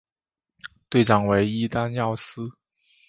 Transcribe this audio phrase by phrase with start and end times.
[0.89, 2.49] 队长为伊丹耀司。